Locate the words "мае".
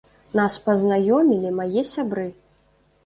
1.59-1.81